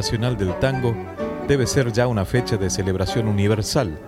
Nacional 0.00 0.38
del 0.38 0.58
Tango 0.60 0.96
debe 1.46 1.66
ser 1.66 1.92
ya 1.92 2.06
una 2.06 2.24
fecha 2.24 2.56
de 2.56 2.70
celebración 2.70 3.28
universal, 3.28 4.00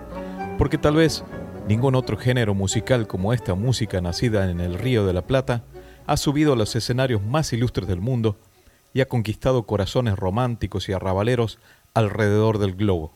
porque 0.57 0.79
tal 0.79 0.95
vez 0.95 1.23
ningún 1.69 1.97
otro 1.97 2.17
género 2.17 2.55
musical 2.55 3.07
como 3.07 3.35
esta 3.35 3.55
música 3.55 4.01
nacida 4.01 4.51
en 4.51 4.61
el 4.61 4.79
Río 4.79 5.05
de 5.05 5.13
la 5.13 5.27
Plata 5.27 5.65
ha 6.07 6.17
subido 6.17 6.55
a 6.55 6.57
los 6.57 6.75
escenarios 6.77 7.23
más 7.23 7.53
ilustres 7.53 7.89
del 7.89 8.01
mundo 8.01 8.39
y 8.95 9.03
ha 9.03 9.07
conquistado 9.07 9.65
corazones 9.65 10.17
románticos 10.17 10.89
y 10.89 10.95
arrabaleros 10.95 11.59
alrededor 11.93 12.57
del 12.57 12.75
globo, 12.75 13.13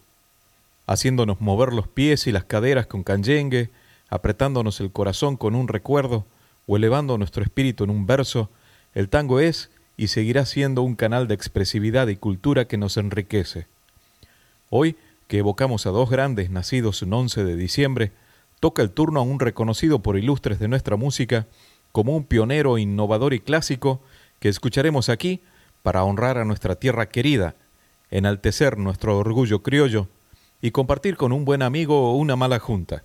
haciéndonos 0.87 1.41
mover 1.41 1.73
los 1.73 1.89
pies 1.89 2.27
y 2.27 2.31
las 2.31 2.45
caderas 2.45 2.87
con 2.87 3.05
canyengue, 3.05 3.71
apretándonos 4.11 4.81
el 4.81 4.93
corazón 4.93 5.39
con 5.39 5.55
un 5.55 5.69
recuerdo 5.69 6.27
o 6.67 6.77
elevando 6.77 7.17
nuestro 7.17 7.43
espíritu 7.43 7.85
en 7.85 7.91
un 7.91 8.05
verso, 8.05 8.51
el 8.93 9.09
tango 9.09 9.41
es 9.41 9.71
y 9.97 10.09
seguirá 10.09 10.45
siendo 10.45 10.83
un 10.83 10.95
canal 10.95 11.27
de 11.29 11.35
expresividad 11.35 12.09
y 12.09 12.17
cultura 12.17 12.67
que 12.67 12.77
nos 12.77 12.97
enriquece. 12.97 13.67
Hoy, 14.71 14.97
que 15.29 15.39
evocamos 15.39 15.87
a 15.87 15.91
dos 15.91 16.11
grandes 16.11 16.51
nacidos 16.51 17.03
un 17.03 17.13
11 17.13 17.45
de 17.45 17.57
diciembre, 17.57 18.13
toca 18.61 18.83
el 18.83 18.91
turno 18.91 19.21
a 19.21 19.23
un 19.23 19.41
reconocido 19.41 20.01
por 20.01 20.19
ilustres 20.19 20.59
de 20.59 20.69
nuestra 20.69 20.97
música 20.97 21.47
como 21.93 22.17
un 22.17 22.25
pionero 22.25 22.79
innovador 22.79 23.33
y 23.33 23.41
clásico 23.41 24.01
que 24.39 24.49
escucharemos 24.49 25.09
aquí 25.09 25.41
para 25.83 26.05
honrar 26.05 26.37
a 26.39 26.45
nuestra 26.45 26.75
tierra 26.75 27.09
querida, 27.09 27.55
enaltecer 28.11 28.77
nuestro 28.77 29.19
orgullo 29.19 29.63
criollo 29.63 30.09
y 30.61 30.73
compartir 30.73 31.17
con 31.17 31.33
un 31.33 31.45
buen 31.45 31.63
amigo 31.63 32.11
o 32.11 32.17
una 32.17 32.37
mala 32.37 32.59
junta. 32.59 33.03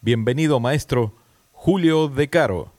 Bienvenido 0.00 0.60
maestro 0.60 1.12
Julio 1.52 2.08
De 2.08 2.28
Caro. 2.28 2.77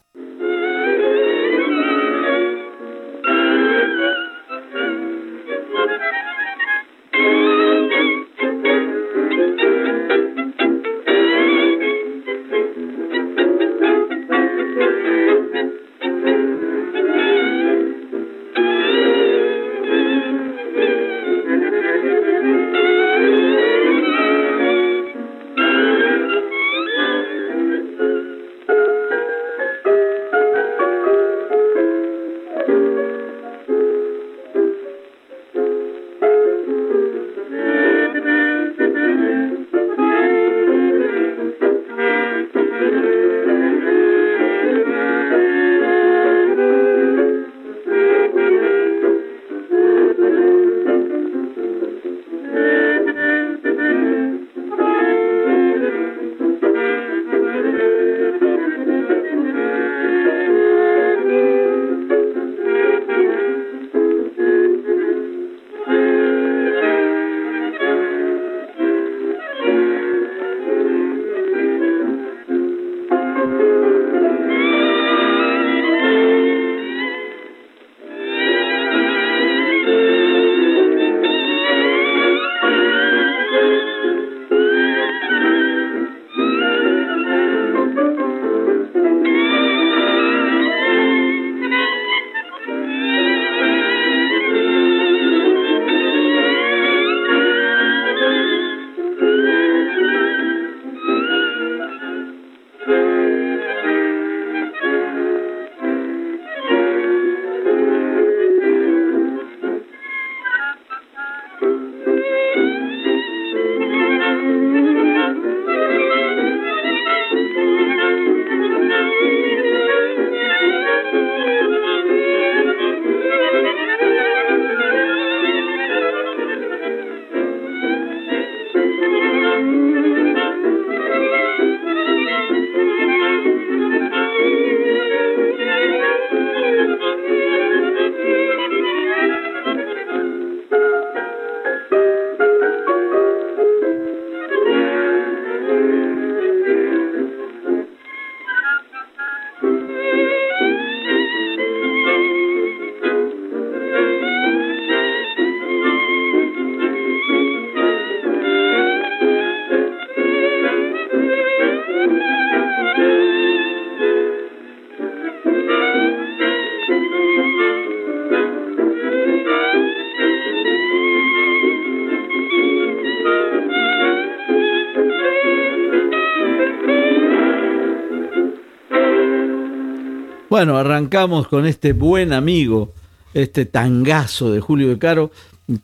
Bueno, 180.59 180.75
arrancamos 180.75 181.47
con 181.47 181.65
este 181.65 181.93
buen 181.93 182.33
amigo, 182.33 182.91
este 183.33 183.65
tangazo 183.65 184.51
de 184.51 184.59
Julio 184.59 184.89
de 184.89 184.99
Caro, 184.99 185.31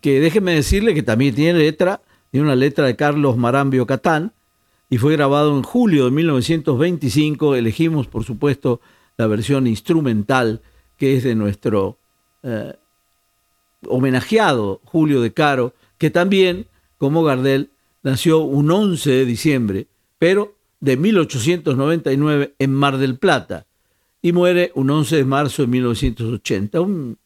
que 0.01 0.19
déjeme 0.19 0.53
decirle 0.53 0.93
que 0.93 1.01
también 1.01 1.33
tiene 1.33 1.57
letra, 1.57 2.01
tiene 2.29 2.47
una 2.47 2.57
letra 2.57 2.85
de 2.85 2.97
Carlos 2.97 3.37
Marambio 3.37 3.87
Catán, 3.87 4.33
y 4.89 4.97
fue 4.97 5.13
grabado 5.13 5.55
en 5.55 5.63
julio 5.63 6.03
de 6.03 6.11
1925. 6.11 7.55
Elegimos, 7.55 8.07
por 8.07 8.25
supuesto, 8.25 8.81
la 9.15 9.27
versión 9.27 9.65
instrumental, 9.65 10.59
que 10.97 11.15
es 11.15 11.23
de 11.23 11.35
nuestro 11.35 11.97
eh, 12.43 12.73
homenajeado 13.87 14.81
Julio 14.83 15.21
de 15.21 15.31
Caro, 15.31 15.73
que 15.97 16.09
también, 16.09 16.67
como 16.97 17.23
Gardel, 17.23 17.69
nació 18.03 18.39
un 18.39 18.69
11 18.69 19.09
de 19.09 19.25
diciembre, 19.25 19.87
pero 20.19 20.53
de 20.81 20.97
1899 20.97 22.55
en 22.59 22.73
Mar 22.73 22.97
del 22.97 23.17
Plata 23.17 23.65
y 24.25 24.33
muere 24.33 24.71
un 24.73 24.89
11 24.89 25.17
de 25.17 25.23
marzo 25.23 25.61
de 25.61 25.67
1980. 25.67 26.81
Un, 26.81 27.19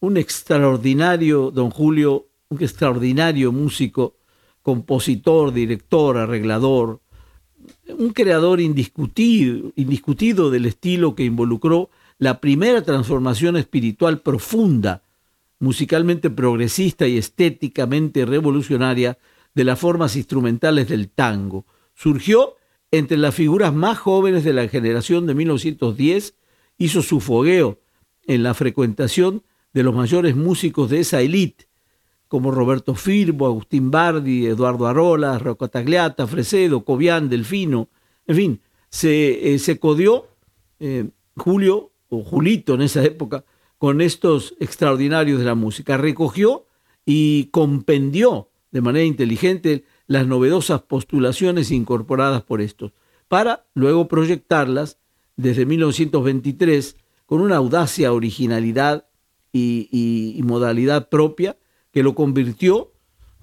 un 0.00 0.16
extraordinario, 0.16 1.50
don 1.50 1.68
Julio, 1.68 2.28
un 2.48 2.62
extraordinario 2.62 3.52
músico, 3.52 4.14
compositor, 4.62 5.52
director, 5.52 6.16
arreglador, 6.16 7.00
un 7.88 8.14
creador 8.14 8.62
indiscutido, 8.62 9.72
indiscutido 9.76 10.50
del 10.50 10.64
estilo 10.64 11.14
que 11.14 11.24
involucró 11.24 11.90
la 12.16 12.40
primera 12.40 12.80
transformación 12.80 13.58
espiritual 13.58 14.22
profunda, 14.22 15.02
musicalmente 15.58 16.30
progresista 16.30 17.06
y 17.06 17.18
estéticamente 17.18 18.24
revolucionaria 18.24 19.18
de 19.54 19.64
las 19.64 19.78
formas 19.78 20.16
instrumentales 20.16 20.88
del 20.88 21.10
tango. 21.10 21.66
Surgió 21.94 22.54
entre 22.90 23.18
las 23.18 23.34
figuras 23.34 23.74
más 23.74 23.98
jóvenes 23.98 24.44
de 24.44 24.52
la 24.52 24.68
generación 24.68 25.26
de 25.26 25.34
1910 25.34 26.34
hizo 26.78 27.02
su 27.02 27.20
fogueo 27.20 27.80
en 28.26 28.42
la 28.42 28.54
frecuentación 28.54 29.42
de 29.72 29.82
los 29.82 29.94
mayores 29.94 30.36
músicos 30.36 30.90
de 30.90 31.00
esa 31.00 31.20
élite, 31.20 31.66
como 32.28 32.50
Roberto 32.50 32.94
Firbo, 32.94 33.46
Agustín 33.46 33.90
Bardi, 33.90 34.46
Eduardo 34.46 34.86
Arola, 34.86 35.38
Rocco 35.38 35.68
Tagliata, 35.68 36.26
Fresedo, 36.26 36.84
Cobian, 36.84 37.28
Delfino, 37.28 37.88
en 38.26 38.36
fin, 38.36 38.60
se, 38.90 39.54
eh, 39.54 39.78
codió 39.78 40.28
eh, 40.80 41.08
Julio, 41.36 41.92
o 42.10 42.22
Julito 42.22 42.74
en 42.74 42.82
esa 42.82 43.04
época, 43.04 43.44
con 43.76 44.00
estos 44.00 44.54
extraordinarios 44.60 45.38
de 45.38 45.44
la 45.44 45.54
música. 45.54 45.96
Recogió 45.96 46.66
y 47.04 47.46
compendió 47.46 48.50
de 48.70 48.80
manera 48.80 49.04
inteligente 49.04 49.84
las 50.08 50.26
novedosas 50.26 50.82
postulaciones 50.82 51.70
incorporadas 51.70 52.42
por 52.42 52.60
estos, 52.60 52.92
para 53.28 53.66
luego 53.74 54.08
proyectarlas 54.08 54.98
desde 55.36 55.66
1923 55.66 56.96
con 57.26 57.42
una 57.42 57.56
audacia, 57.56 58.12
originalidad 58.12 59.06
y, 59.52 60.40
modalidad 60.44 61.10
propia 61.10 61.58
que 61.92 62.02
lo 62.02 62.14
convirtió 62.14 62.92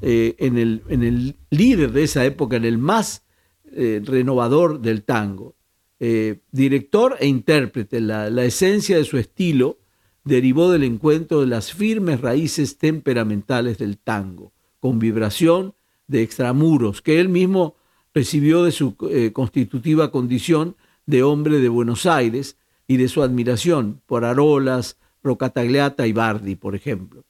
eh, 0.02 0.36
en, 0.40 0.58
el, 0.58 0.82
en, 0.90 1.04
el, 1.04 1.36
líder 1.52 1.92
de 1.92 2.04
esa 2.04 2.26
época, 2.26 2.56
en 2.58 2.66
el 2.66 2.80
más 2.80 3.24
eh, 3.72 4.02
renovador 4.04 4.82
del 4.82 5.04
tango. 5.04 5.56
Eh, 6.00 6.40
director 6.52 7.16
e 7.20 7.28
intérprete, 7.28 8.02
la, 8.02 8.30
la 8.30 8.44
esencia 8.44 8.98
de 8.98 9.04
su 9.04 9.18
estilo 9.18 9.78
derivó 10.24 10.72
del 10.72 10.84
encuentro 10.84 11.42
de 11.42 11.48
las 11.48 11.72
firmes 11.74 12.22
raíces 12.22 12.80
temperamentales 12.80 13.78
del 13.78 14.00
tango, 14.00 14.52
con 14.80 14.98
vibración 14.98 15.76
de 16.08 16.22
extramuros, 16.22 17.02
que 17.02 17.20
él 17.20 17.30
mismo 17.30 17.76
recibió 18.14 18.64
de 18.64 18.72
su 18.72 18.96
constitutiva 19.34 20.12
condición 20.12 20.76
de 21.06 21.24
hombre 21.24 21.60
de 21.60 21.70
Buenos 21.70 22.06
Aires 22.06 22.58
y 22.88 22.98
de 22.98 23.08
su 23.08 23.24
admiración 23.24 24.02
por 24.06 24.26
Arolas, 24.26 24.98
Rocatagliata 25.24 26.08
y 26.08 26.14
Bardi, 26.14 26.56
por 26.56 26.76
ejemplo. 26.76 27.24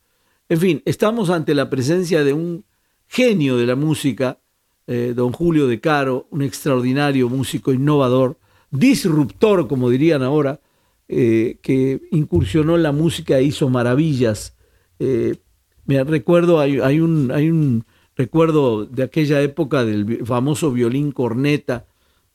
En 0.50 0.60
fin, 0.60 0.81
estamos 0.86 1.30
ante 1.30 1.56
la 1.56 1.69
presencia 1.69 2.24
de 2.24 2.33
un 2.33 2.66
genio 3.07 3.57
de 3.57 3.66
la 3.66 3.75
música, 3.75 4.39
eh, 4.88 5.13
don 5.16 5.31
Julio 5.31 5.68
de 5.68 5.80
Caro, 5.80 6.27
un 6.30 6.42
extraordinario 6.42 7.30
músico 7.30 7.74
innovador, 7.74 8.38
disruptor, 8.69 9.68
como 9.68 9.89
dirían 9.89 10.22
ahora, 10.22 10.60
eh, 11.07 11.57
que 11.62 12.01
incursionó 12.12 12.75
en 12.75 12.83
la 12.83 12.92
música 12.92 13.39
e 13.39 13.44
hizo 13.44 13.69
maravillas. 13.69 14.56
Eh, 15.00 15.38
me 15.86 16.04
recuerdo, 16.04 16.60
hay, 16.60 16.80
hay 16.80 17.00
un 17.00 17.86
recuerdo 18.15 18.85
de 18.85 19.03
aquella 19.03 19.41
época 19.41 19.83
del 19.83 20.25
famoso 20.25 20.71
violín 20.71 21.12
corneta 21.12 21.85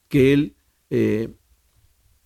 que 0.07 0.33
él 0.33 0.55
eh, 0.89 1.29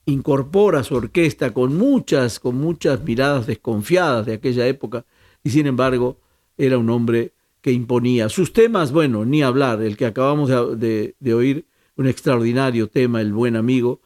incorpora 0.06 0.84
su 0.84 0.96
orquesta 0.96 1.54
con 1.54 1.78
muchas, 1.78 2.40
con 2.40 2.56
muchas 2.56 3.04
miradas 3.04 3.48
desconfiadas 3.48 4.26
de 4.26 4.34
aquella 4.34 4.68
época, 4.68 5.06
y 5.44 5.50
sin 5.52 5.68
embargo 5.68 6.20
era 6.58 6.78
un 6.78 6.90
hombre 6.90 7.34
que 7.62 7.72
imponía. 7.72 8.30
Sus 8.30 8.54
temas, 8.54 8.92
bueno, 8.92 9.26
ni 9.26 9.42
hablar, 9.42 9.82
el 9.82 9.98
que 9.98 10.06
acabamos 10.06 10.50
de, 10.50 11.16
oír, 11.34 11.66
un 11.96 12.08
extraordinario 12.08 12.88
tema, 12.88 13.22
El 13.22 13.34
Buen 13.34 13.56
Amigo, 13.56 14.02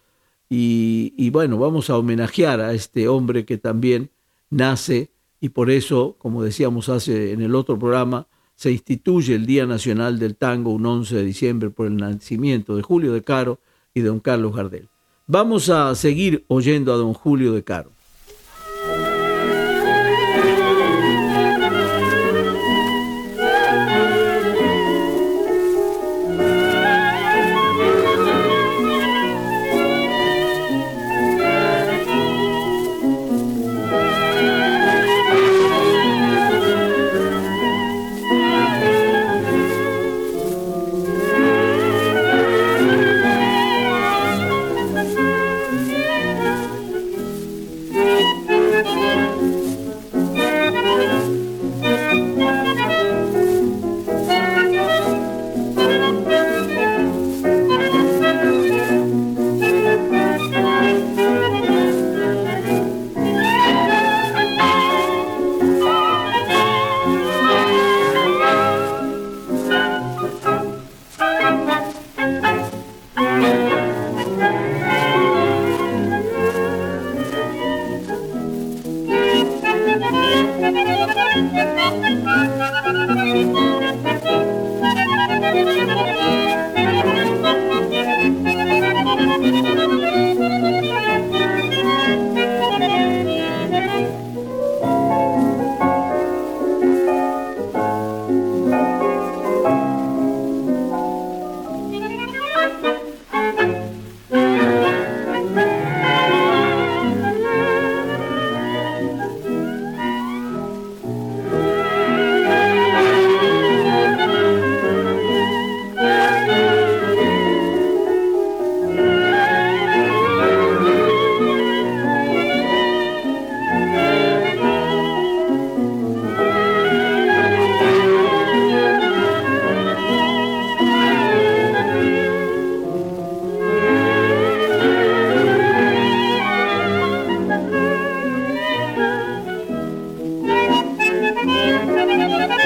y, 0.52 1.14
y, 1.18 1.30
bueno, 1.30 1.60
vamos 1.60 1.90
a 1.90 1.98
homenajear 1.98 2.60
a 2.60 2.74
este 2.74 3.08
hombre 3.08 3.46
que 3.46 3.58
también 3.58 4.10
nace, 4.50 5.12
y 5.40 5.50
por 5.50 5.70
eso, 5.70 6.16
como 6.18 6.44
decíamos 6.44 6.90
hace 6.90 7.34
en 7.34 7.42
el 7.42 7.54
otro 7.54 7.78
programa, 7.78 8.28
se 8.60 8.72
instituye 8.72 9.36
el 9.36 9.46
Día 9.46 9.66
Nacional 9.66 10.20
del 10.20 10.36
Tango 10.36 10.72
un 10.72 10.86
11 10.86 11.16
de 11.16 11.24
diciembre 11.24 11.70
por 11.70 11.88
el 11.88 11.96
nacimiento 11.96 12.76
de 12.76 12.82
Julio 12.82 13.14
de 13.14 13.24
Caro, 13.24 13.62
y 13.94 14.02
don 14.02 14.20
Carlos 14.20 14.54
Gardel. 14.54 14.90
Vamos 15.28 15.70
a 15.70 15.96
seguir 15.96 16.44
oyendo 16.50 16.94
a 16.94 16.98
don 16.98 17.14
Julio 17.14 17.54
de 17.54 17.64
Caro. 17.64 17.92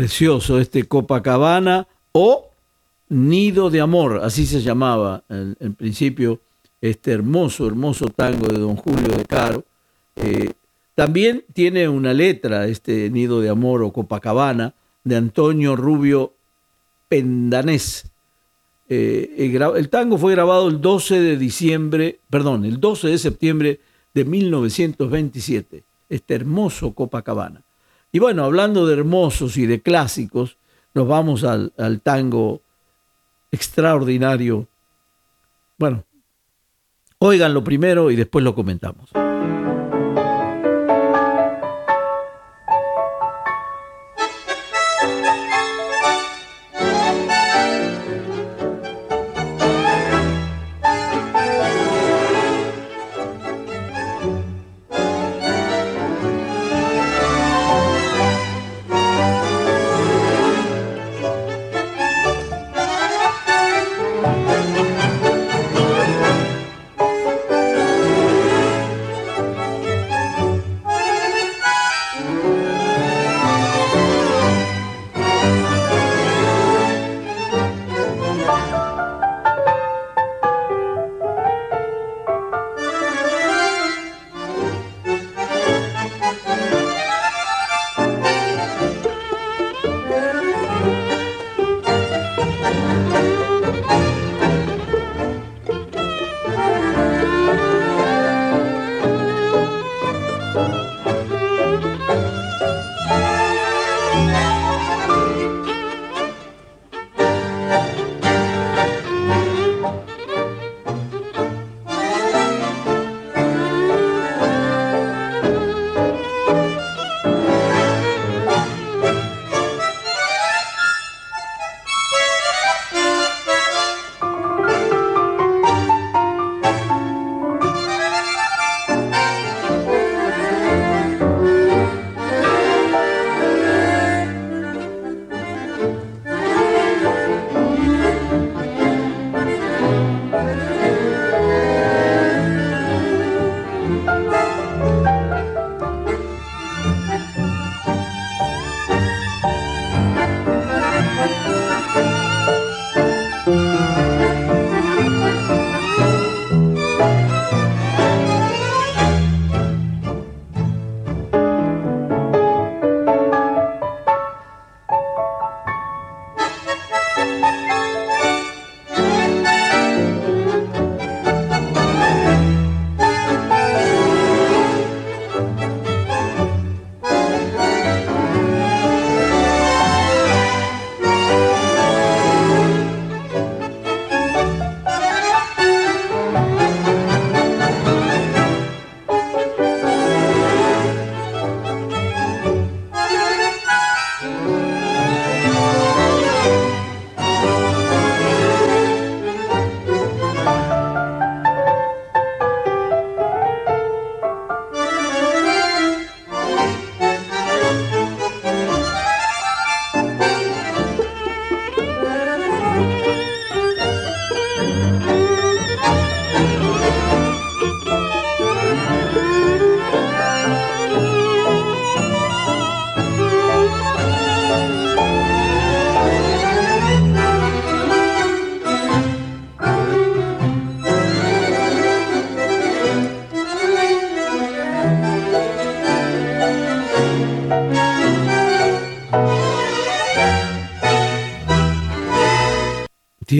Precioso 0.00 0.58
este 0.58 0.84
Copacabana 0.84 1.86
o 2.12 2.48
Nido 3.10 3.68
de 3.68 3.82
Amor, 3.82 4.20
así 4.24 4.46
se 4.46 4.62
llamaba 4.62 5.24
en, 5.28 5.74
principio 5.74 6.40
este 6.80 7.12
hermoso, 7.12 7.66
hermoso 7.66 8.06
tango 8.06 8.46
de 8.46 8.60
don 8.60 8.76
Julio 8.76 9.14
de 9.14 9.26
Caro. 9.26 9.62
Eh, 10.16 10.54
también 10.94 11.44
tiene 11.52 11.86
una 11.86 12.14
letra, 12.14 12.66
este 12.66 13.10
Nido 13.10 13.42
de 13.42 13.50
Amor 13.50 13.82
o 13.82 13.92
Copacabana, 13.92 14.72
de 15.04 15.16
Antonio 15.16 15.76
Rubio 15.76 16.32
Pendanés. 17.10 18.10
Eh, 18.88 19.52
el, 19.76 19.90
tango 19.90 20.16
fue 20.16 20.32
grabado 20.32 20.68
el 20.68 20.80
12 20.80 21.20
de 21.20 21.36
diciembre, 21.36 22.20
perdón, 22.30 22.64
el 22.64 22.80
12 22.80 23.08
de 23.08 23.18
septiembre 23.18 23.80
de 24.14 24.24
1927, 24.24 25.84
este 26.08 26.34
hermoso 26.34 26.94
Copacabana. 26.94 27.62
Y 28.12 28.18
bueno, 28.18 28.44
hablando 28.44 28.86
de 28.86 28.94
hermosos 28.94 29.56
y 29.56 29.66
de 29.66 29.82
clásicos, 29.82 30.58
nos 30.94 31.06
vamos 31.06 31.44
al, 31.44 31.72
tango 32.02 32.60
extraordinario. 33.52 34.66
Bueno, 35.78 36.04
oigan 37.18 37.54
lo 37.54 37.62
primero 37.62 38.10
y 38.10 38.16
después 38.16 38.44
lo 38.44 38.54
comentamos. 38.54 39.10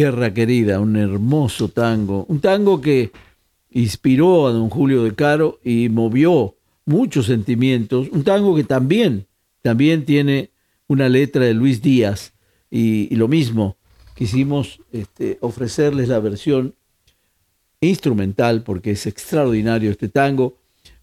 Tierra 0.00 0.32
Querida, 0.32 0.80
un 0.80 0.96
hermoso 0.96 1.68
tango, 1.68 2.24
un 2.30 2.40
tango 2.40 2.80
que 2.80 3.10
inspiró 3.68 4.46
a 4.46 4.50
don 4.50 4.70
Julio 4.70 5.04
de 5.04 5.14
Caro 5.14 5.60
y 5.62 5.90
movió 5.90 6.56
muchos 6.86 7.26
sentimientos, 7.26 8.08
un 8.10 8.24
tango 8.24 8.56
que 8.56 8.64
también, 8.64 9.26
también 9.60 10.06
tiene 10.06 10.52
una 10.86 11.10
letra 11.10 11.44
de 11.44 11.52
Luis 11.52 11.82
Díaz 11.82 12.32
y, 12.70 13.14
lo 13.14 13.28
mismo, 13.28 13.76
quisimos 14.14 14.80
este, 14.90 15.36
ofrecerles 15.42 16.08
la 16.08 16.18
versión 16.18 16.74
instrumental 17.82 18.62
porque 18.62 18.92
es 18.92 19.06
extraordinario 19.06 19.90
este 19.90 20.08
tango. 20.08 20.56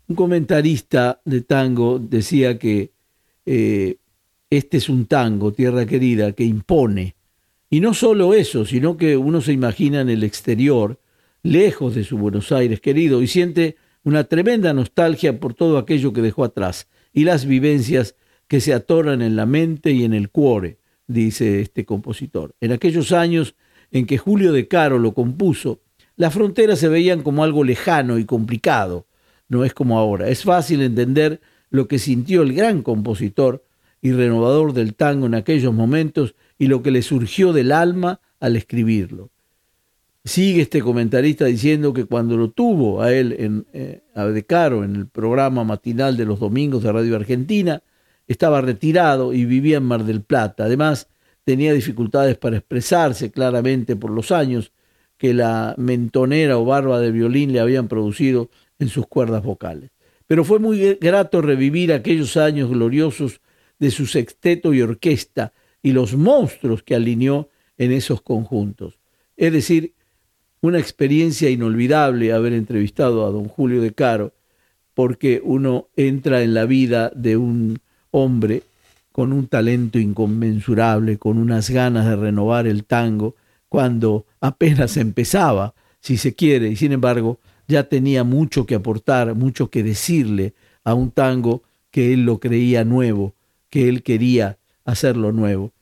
Un 0.08 0.16
comentarista 0.16 1.22
de 1.24 1.42
tango 1.42 2.00
decía 2.00 2.58
que 2.58 2.89
eh, 3.46 3.98
este 4.50 4.77
es 4.77 4.89
un 4.89 5.06
tango, 5.06 5.54
Tierra 5.54 5.86
Querida, 5.86 6.32
que 6.32 6.46
impone, 6.46 7.17
y 7.70 7.80
no 7.80 7.94
solo 7.94 8.34
eso, 8.34 8.66
sino 8.66 8.98
que 8.98 9.18
uno 9.18 9.42
se 9.42 9.54
imagina 9.54 10.02
en 10.02 10.10
el 10.10 10.24
exterior, 10.24 11.00
lejos 11.44 11.96
de 11.96 12.04
su 12.04 12.18
Buenos 12.18 12.52
Aires 12.52 12.82
querido, 12.82 13.22
y 13.22 13.28
siente 13.28 13.76
una 14.04 14.24
tremenda 14.24 14.74
nostalgia 14.74 15.40
por 15.40 15.54
todo 15.54 15.78
aquello 15.78 16.14
que 16.14 16.22
dejó 16.22 16.44
atrás 16.44 16.88
y 17.14 17.24
las 17.24 17.46
vivencias 17.46 18.16
que 18.48 18.62
se 18.62 18.74
atoran 18.74 19.22
en 19.22 19.36
la 19.36 19.46
mente 19.46 19.92
y 19.92 20.04
en 20.04 20.14
el 20.14 20.30
cuore, 20.30 20.78
dice 21.08 21.62
este 21.62 21.86
compositor. 21.86 22.56
En 22.62 22.72
aquellos 22.72 23.12
años 23.12 23.56
en 23.92 24.06
que 24.06 24.18
Julio 24.18 24.54
de 24.54 24.68
Caro 24.68 25.00
lo 25.00 25.14
compuso, 25.14 25.82
las 26.16 26.34
fronteras 26.34 26.80
se 26.80 26.88
veían 26.88 27.22
como 27.22 27.44
algo 27.44 27.64
lejano 27.64 28.18
y 28.18 28.26
complicado. 28.26 29.08
No 29.50 29.66
es 29.66 29.74
como 29.74 29.98
ahora. 29.98 30.30
Es 30.30 30.44
fácil 30.44 30.82
entender 30.82 31.42
lo 31.70 31.88
que 31.88 32.00
sintió 32.00 32.42
el 32.42 32.54
gran 32.54 32.82
compositor 32.82 33.66
y 34.02 34.12
renovador 34.12 34.74
del 34.74 34.96
tango 34.96 35.26
en 35.26 35.36
aquellos 35.36 35.74
momentos 35.74 36.36
y 36.58 36.68
lo 36.68 36.82
que 36.82 36.92
le 36.92 37.02
surgió 37.02 37.54
del 37.54 37.72
alma 37.72 38.20
al 38.40 38.56
escribirlo. 38.56 39.30
Sigue 40.24 40.62
este 40.62 40.82
comentarista 40.82 41.46
diciendo 41.46 41.94
que 41.94 42.06
cuando 42.06 42.36
lo 42.36 42.52
tuvo 42.52 43.02
a 43.02 43.14
él 43.14 43.36
en, 43.40 43.66
eh, 43.72 44.02
a 44.14 44.26
De 44.26 44.44
Caro 44.44 44.84
en 44.84 44.96
el 44.96 45.08
programa 45.08 45.64
matinal 45.64 46.18
de 46.18 46.26
los 46.26 46.40
domingos 46.40 46.84
de 46.84 46.92
Radio 46.92 47.16
Argentina, 47.16 47.82
estaba 48.28 48.60
retirado 48.60 49.32
y 49.34 49.46
vivía 49.46 49.78
en 49.78 49.84
Mar 49.84 50.04
del 50.04 50.22
Plata. 50.22 50.66
Además, 50.66 51.08
tenía 51.46 51.72
dificultades 51.72 52.38
para 52.38 52.58
expresarse 52.58 53.32
claramente 53.32 53.96
por 53.96 54.12
los 54.12 54.32
años 54.32 54.74
que 55.18 55.34
la 55.34 55.76
mentonera 55.78 56.58
o 56.58 56.66
barba 56.66 57.00
de 57.00 57.12
violín 57.12 57.54
le 57.54 57.62
habían 57.62 57.88
producido 57.88 58.50
en 58.80 58.90
sus 58.90 59.08
cuerdas 59.08 59.44
vocales. 59.44 59.92
Pero 60.28 60.44
fue 60.44 60.60
muy 60.60 60.98
grato 61.00 61.42
revivir 61.42 61.94
aquellos 61.94 62.36
años 62.36 62.70
gloriosos 62.70 63.40
de 63.80 63.92
su 63.92 64.08
sexteto 64.08 64.74
y 64.74 64.82
orquesta 64.82 65.54
y 65.82 65.92
los 65.92 66.16
monstruos 66.16 66.84
que 66.84 66.96
alineó 66.96 67.50
en 67.78 67.92
esos 67.92 68.22
conjuntos. 68.22 68.98
Es 69.36 69.54
decir, 69.54 69.94
una 70.62 70.80
experiencia 70.80 71.50
inolvidable 71.50 72.34
haber 72.34 72.54
entrevistado 72.54 73.26
a 73.26 73.32
don 73.32 73.48
Julio 73.48 73.82
de 73.82 73.94
Caro, 73.94 74.34
porque 74.94 75.42
uno 75.44 75.88
entra 75.96 76.42
en 76.42 76.54
la 76.54 76.66
vida 76.66 77.12
de 77.16 77.38
un 77.38 77.80
hombre 78.12 78.64
con 79.12 79.34
un 79.34 79.48
talento 79.48 80.00
inconmensurable, 80.00 81.18
con 81.18 81.38
unas 81.38 81.70
ganas 81.70 82.06
de 82.06 82.16
renovar 82.16 82.68
el 82.68 82.84
tango, 82.84 83.36
cuando 83.70 84.26
apenas 84.42 84.98
empezaba, 84.98 85.74
si 86.00 86.18
se 86.18 86.36
quiere, 86.36 86.70
y 86.70 86.76
sin 86.76 86.92
embargo 86.92 87.40
ya 87.68 87.84
tenía 87.90 88.24
mucho 88.24 88.66
que 88.66 88.76
aportar, 88.76 89.36
mucho 89.36 89.70
que 89.70 89.84
decirle 89.84 90.54
a 90.84 90.94
un 90.94 91.12
tango 91.12 91.64
que 91.92 92.14
él 92.14 92.26
lo 92.26 92.40
creía 92.40 92.86
nuevo, 92.86 93.34
que 93.70 93.90
él 93.90 94.04
quería 94.04 94.58
hacerlo 94.88 95.32
nuevo. 95.32 95.74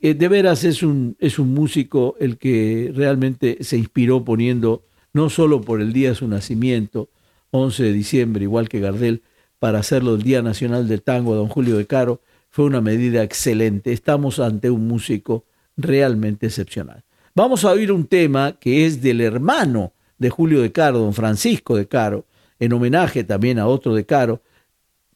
Eh, 0.00 0.14
de 0.14 0.28
veras 0.28 0.64
es 0.64 0.82
un, 0.82 1.16
es 1.20 1.38
un 1.38 1.54
músico 1.54 2.16
el 2.18 2.38
que 2.38 2.90
realmente 2.94 3.58
se 3.60 3.76
inspiró 3.76 4.24
poniendo, 4.24 4.84
no 5.12 5.30
solo 5.30 5.60
por 5.60 5.80
el 5.80 5.92
día 5.92 6.08
de 6.08 6.14
su 6.16 6.26
nacimiento, 6.26 7.08
11 7.50 7.84
de 7.84 7.92
diciembre, 7.92 8.42
igual 8.42 8.68
que 8.68 8.80
Gardel, 8.80 9.22
para 9.58 9.78
hacerlo 9.78 10.14
el 10.14 10.22
Día 10.22 10.42
Nacional 10.42 10.88
del 10.88 11.02
Tango 11.02 11.34
don 11.34 11.48
Julio 11.48 11.76
de 11.76 11.86
Caro, 11.86 12.20
fue 12.50 12.64
una 12.64 12.80
medida 12.80 13.22
excelente. 13.22 13.92
Estamos 13.92 14.38
ante 14.40 14.70
un 14.70 14.88
músico 14.88 15.44
realmente 15.76 16.46
excepcional. 16.46 17.04
Vamos 17.34 17.64
a 17.64 17.72
oír 17.72 17.92
un 17.92 18.06
tema 18.06 18.58
que 18.58 18.86
es 18.86 19.02
del 19.02 19.20
hermano 19.20 19.92
de 20.18 20.30
Julio 20.30 20.62
de 20.62 20.72
Caro, 20.72 20.98
don 20.98 21.12
Francisco 21.12 21.76
de 21.76 21.86
Caro, 21.86 22.24
en 22.58 22.72
homenaje 22.72 23.24
también 23.24 23.58
a 23.58 23.66
otro 23.66 23.94
de 23.94 24.06
Caro, 24.06 24.42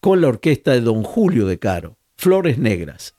con 0.01 0.21
la 0.21 0.29
orquesta 0.29 0.73
de 0.73 0.83
don 0.83 1.03
Julio 1.03 1.47
de 1.47 1.59
Caro, 1.59 1.97
Flores 2.17 2.59
Negras. 2.59 3.15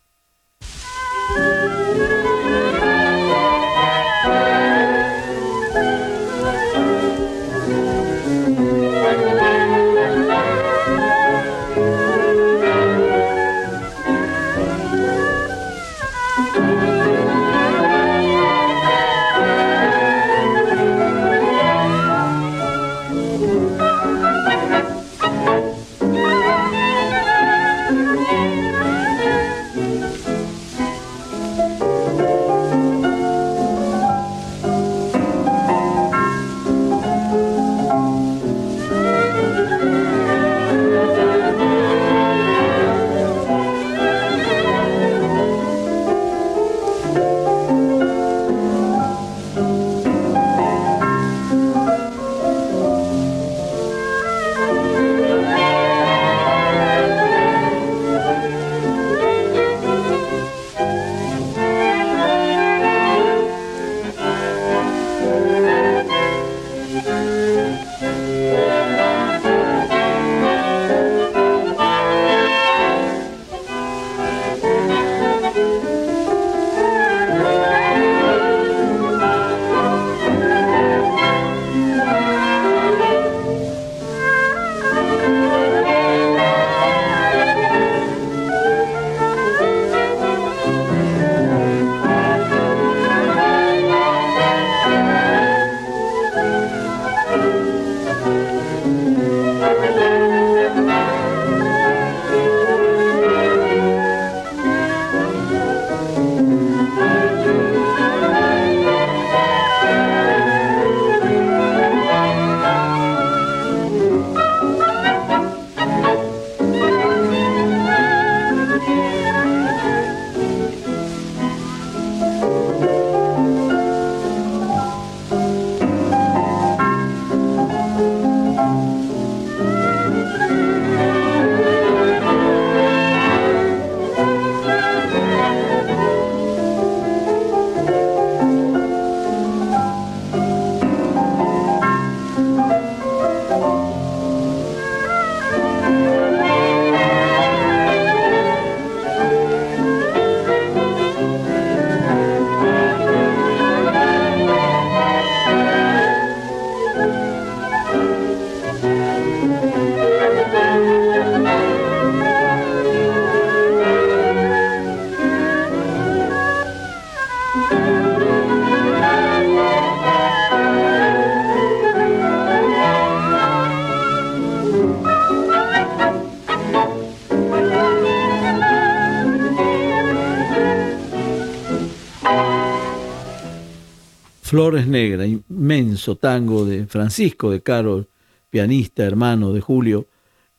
Flores 184.52 184.86
Negras, 184.86 185.30
inmenso 185.30 186.18
tango 186.18 186.66
de 186.66 186.86
Francisco 186.86 187.50
de 187.52 187.62
Caro, 187.62 188.08
pianista, 188.50 189.06
hermano 189.06 189.54
de 189.54 189.62
Julio. 189.62 190.08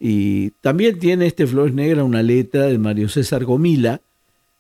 Y 0.01 0.53
también 0.63 0.99
tiene 0.99 1.27
este 1.27 1.47
Flores 1.47 1.75
Negras 1.75 2.03
una 2.03 2.23
letra 2.23 2.69
de 2.69 2.79
Mario 2.79 3.11
César 3.11 3.45
Gomila, 3.45 4.01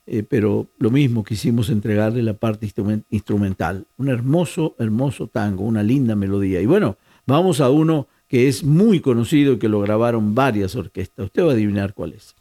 eh, 0.04 0.22
pero 0.22 0.68
lo 0.76 0.90
mismo 0.90 1.24
quisimos 1.24 1.70
entregarle 1.70 2.22
la 2.22 2.34
parte 2.34 2.70
instrumental. 3.08 3.86
Un 3.96 4.10
hermoso, 4.10 4.76
hermoso 4.78 5.28
tango, 5.28 5.64
una 5.64 5.82
linda 5.82 6.14
melodía. 6.14 6.60
Y 6.60 6.66
bueno, 6.66 6.98
vamos 7.24 7.62
a 7.62 7.70
uno 7.70 8.08
que 8.28 8.48
es 8.48 8.62
muy 8.62 9.00
conocido 9.00 9.54
y 9.54 9.58
que 9.58 9.70
lo 9.70 9.80
grabaron 9.80 10.34
varias 10.34 10.76
orquestas. 10.76 11.24
Usted 11.24 11.42
va 11.42 11.52
a 11.52 11.54
adivinar 11.54 11.94
cuál 11.94 12.12
es. 12.12 12.34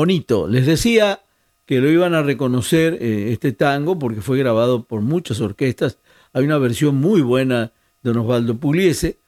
El 0.00 0.06
Monito. 0.06 0.48
Les 0.48 0.66
decía 0.66 1.20
que 1.66 1.80
lo 1.80 1.90
iban 1.90 2.14
a 2.14 2.22
reconocer 2.22 2.98
eh, 3.00 3.32
este 3.32 3.52
tango 3.52 3.98
porque 3.98 4.22
fue 4.22 4.38
grabado 4.38 4.84
por 4.84 5.02
muchas 5.02 5.40
orquestas. 5.40 5.98
Hay 6.32 6.44
una 6.44 6.58
versión 6.58 6.96
muy 6.96 7.20
buena 7.20 7.72
de 8.02 8.12
Don 8.12 8.18
Osvaldo 8.18 8.56
Pugliese, 8.56 9.18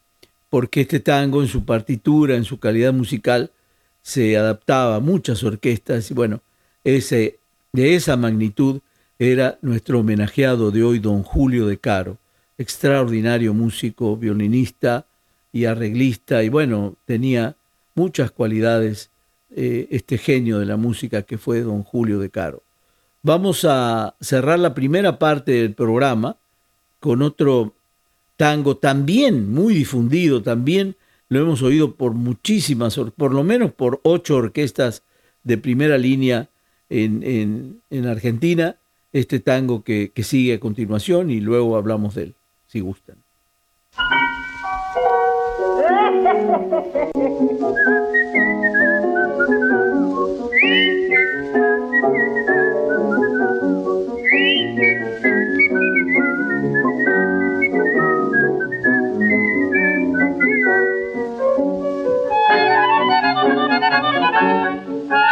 porque 0.49 0.81
este 0.81 1.01
tango 1.01 1.43
en 1.43 1.49
su 1.49 1.65
partitura, 1.65 2.37
en 2.37 2.45
su 2.45 2.59
calidad 2.59 2.93
musical, 2.93 3.51
se 4.01 4.37
adaptaba 4.37 4.97
a 4.97 5.01
muchas 5.01 5.45
orquestas 5.45 6.11
y 6.11 6.15
bueno, 6.15 6.41
ese, 6.85 7.39
de 7.73 7.95
esa 7.95 8.17
magnitud 8.17 8.81
era 9.19 9.59
nuestro 9.63 10.01
homenajeado 10.01 10.71
de 10.71 10.83
hoy, 10.83 10.99
don 10.99 11.23
Julio 11.23 11.67
de 11.67 11.79
Caro, 11.79 12.19
extraordinario 12.59 13.55
músico, 13.55 14.17
violinista 14.17 15.07
y 15.53 15.67
arreglista, 15.67 16.43
y 16.43 16.49
bueno, 16.49 16.97
tenía 17.05 17.57
muchas 17.95 18.31
cualidades 18.31 19.12
eh, 19.55 19.89
este 19.91 20.19
genio 20.19 20.59
de 20.59 20.67
la 20.67 20.77
música 20.77 21.23
que 21.23 21.39
fue 21.39 21.61
don 21.61 21.83
Julio 21.83 22.19
de 22.19 22.31
Caro. 22.31 22.63
Vamos 23.23 23.65
a 23.69 24.17
cerrar 24.21 24.59
la 24.59 24.75
primera 24.75 25.19
parte 25.19 25.53
del 25.53 25.75
programa 25.75 26.37
con 27.01 27.23
otro 27.23 27.75
tango 28.37 28.77
también 28.77 29.53
muy 29.53 29.75
difundido, 29.75 30.43
también 30.43 30.97
lo 31.29 31.41
hemos 31.41 31.63
oído 31.63 31.95
por 31.95 32.15
muchísimas, 32.15 32.99
por 33.17 33.33
lo 33.33 33.45
menos 33.45 33.73
por 33.73 34.01
ocho 34.03 34.37
orquestas 34.37 35.03
de 35.45 35.59
primera 35.59 35.99
línea 35.99 36.49
en, 36.89 37.81
en, 37.91 38.07
Argentina, 38.07 38.77
este 39.13 39.41
tango 39.41 39.83
que, 39.85 40.13
que 40.15 40.23
sigue 40.25 40.55
a 40.55 40.61
continuación 40.61 41.31
y 41.31 41.41
luego 41.41 41.77
hablamos 41.77 42.15
de 42.15 42.23
él, 42.23 42.35
si 42.67 42.81
gustan. 42.81 43.17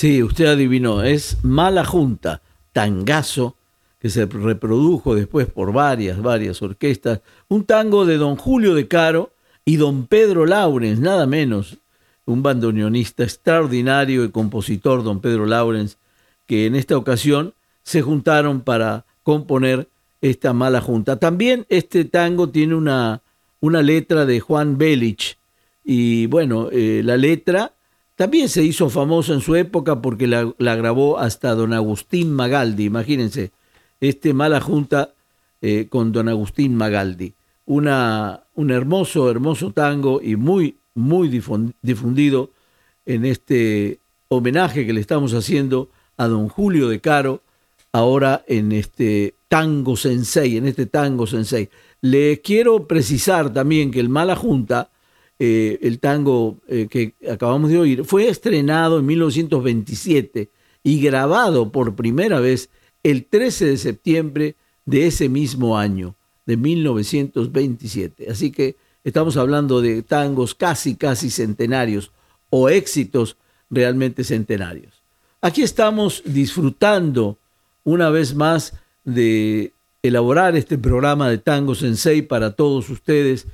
Sí, 0.00 0.22
usted 0.22 0.46
adivinó, 0.46 1.02
es 1.02 1.36
Mala 1.42 1.84
Junta, 1.84 2.40
tangazo, 2.72 3.56
que 3.98 4.08
se 4.08 4.24
reprodujo 4.24 5.14
después 5.14 5.46
por 5.46 5.74
varias, 5.74 6.22
varias 6.22 6.62
orquestas, 6.62 7.20
un 7.48 7.66
tango 7.66 8.06
de 8.06 8.16
don 8.16 8.36
Julio 8.36 8.74
de 8.74 8.88
Caro 8.88 9.34
y 9.62 9.76
don 9.76 10.06
Pedro 10.06 10.46
Laurens, 10.46 11.00
nada 11.00 11.26
menos, 11.26 11.76
un 12.24 12.42
bandoneonista 12.42 13.24
extraordinario 13.24 14.24
y 14.24 14.30
compositor, 14.30 15.04
don 15.04 15.20
Pedro 15.20 15.44
Laurens, 15.44 15.98
que 16.46 16.64
en 16.64 16.76
esta 16.76 16.96
ocasión 16.96 17.52
se 17.82 18.00
juntaron 18.00 18.62
para 18.62 19.04
componer 19.22 19.86
esta 20.22 20.54
mala 20.54 20.80
junta. 20.80 21.16
También 21.16 21.66
este 21.68 22.06
tango 22.06 22.48
tiene 22.48 22.74
una, 22.74 23.20
una 23.60 23.82
letra 23.82 24.24
de 24.24 24.40
Juan 24.40 24.78
Belich, 24.78 25.36
y 25.84 26.24
bueno, 26.24 26.70
eh, 26.72 27.02
la 27.04 27.18
letra 27.18 27.74
también 28.20 28.50
se 28.50 28.62
hizo 28.62 28.90
famosa 28.90 29.32
en 29.32 29.40
su 29.40 29.56
época 29.56 30.02
porque 30.02 30.26
la, 30.26 30.76
grabó 30.76 31.18
hasta 31.18 31.54
don 31.54 31.72
Agustín 31.72 32.34
Magaldi, 32.34 32.84
imagínense, 32.84 33.50
este 33.98 34.34
mala 34.34 34.60
junta 34.60 35.14
eh, 35.62 35.86
con 35.88 36.12
don 36.12 36.28
Agustín 36.28 36.76
Magaldi. 36.76 37.32
Una, 37.64 38.42
un 38.56 38.72
hermoso, 38.72 39.30
hermoso 39.30 39.72
tango 39.72 40.20
y 40.22 40.36
muy, 40.36 40.76
muy 40.94 41.30
difundido 41.30 42.50
en 43.06 43.24
este 43.24 44.00
homenaje 44.28 44.84
que 44.84 44.92
le 44.92 45.00
estamos 45.00 45.32
haciendo 45.32 45.88
a 46.18 46.28
don 46.28 46.50
Julio 46.50 46.90
de 46.90 47.00
Caro, 47.00 47.40
ahora 47.90 48.44
en 48.46 48.72
este 48.72 49.32
tango 49.48 49.96
sensei, 49.96 50.58
en 50.58 50.66
este 50.66 50.84
tango 50.84 51.26
sensei. 51.26 51.70
Le 52.02 52.42
quiero 52.42 52.86
precisar 52.86 53.50
también 53.50 53.90
que 53.90 54.00
el 54.00 54.10
mala 54.10 54.36
junta 54.36 54.90
eh, 55.42 55.78
el 55.80 56.00
tango 56.00 56.58
eh, 56.68 56.86
que 56.90 57.14
acabamos 57.32 57.70
de 57.70 57.78
oír, 57.78 58.04
fue 58.04 58.28
estrenado 58.28 58.98
en 58.98 59.06
1927 59.06 60.50
y 60.82 61.00
grabado 61.00 61.72
por 61.72 61.96
primera 61.96 62.40
vez 62.40 62.68
el 63.02 63.24
13 63.24 63.64
de 63.64 63.76
septiembre 63.78 64.56
de 64.84 65.06
ese 65.06 65.30
mismo 65.30 65.78
año, 65.78 66.14
de 66.44 66.58
1927. 66.58 68.30
Así 68.30 68.52
que 68.52 68.76
estamos 69.02 69.38
hablando 69.38 69.80
de 69.80 70.02
tangos 70.02 70.54
casi, 70.54 70.94
casi 70.94 71.30
centenarios 71.30 72.12
o 72.50 72.68
éxitos 72.68 73.38
realmente 73.70 74.24
centenarios. 74.24 74.92
Aquí 75.40 75.62
estamos 75.62 76.22
disfrutando 76.26 77.38
una 77.82 78.10
vez 78.10 78.34
más 78.34 78.74
de 79.04 79.72
elaborar 80.02 80.54
este 80.54 80.76
programa 80.76 81.30
de 81.30 81.38
Tango 81.38 81.74
Sensei 81.74 82.20
para 82.20 82.50
todos 82.50 82.90
ustedes 82.90 83.46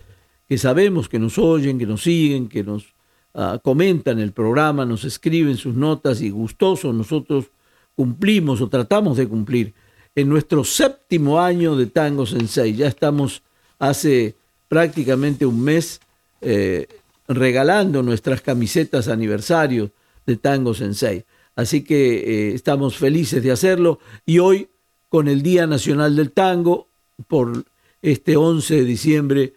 que 0.49 0.59
sabemos 0.59 1.09
que 1.09 1.19
nos 1.19 1.39
oyen, 1.39 1.79
que 1.79 1.87
nos 1.87 2.03
siguen, 2.03 2.49
que 2.49 2.63
nos 2.63 2.95
ah, 3.35 3.59
comentan 3.63 4.19
el 4.19 4.33
programa, 4.33 4.85
nos 4.85 5.05
escriben 5.05 5.57
sus 5.57 5.75
notas 5.75 6.21
y 6.21 6.31
gustosos 6.31 6.95
nosotros 6.95 7.47
cumplimos 7.95 8.61
o 8.61 8.69
tratamos 8.69 9.17
de 9.17 9.27
cumplir 9.27 9.75
en 10.15 10.29
nuestro 10.29 10.65
séptimo 10.65 11.41
año 11.41 11.77
de 11.77 11.87
Tango 11.87 12.27
Sensei. 12.27 12.75
Ya 12.75 12.87
estamos 12.87 13.43
hace 13.79 14.37
prácticamente 14.69 15.47
un 15.47 15.63
mes 15.63 16.01
eh, 16.41 16.87
regalando 17.29 18.03
nuestras 18.03 18.41
camisetas 18.41 19.09
aniversario 19.09 19.91
de 20.27 20.37
Tango 20.37 20.75
Sensei. 20.75 21.25
Así 21.55 21.83
que 21.83 22.17
eh, 22.51 22.55
estamos 22.55 22.97
felices 22.97 23.43
de 23.43 23.51
hacerlo 23.51 23.99
y 24.25 24.39
hoy 24.39 24.69
con 25.09 25.29
el 25.29 25.43
Día 25.43 25.67
Nacional 25.67 26.17
del 26.17 26.33
Tango, 26.33 26.89
por 27.29 27.65
este 28.03 28.37
11 28.37 28.75
de 28.75 28.85
diciembre, 28.85 29.55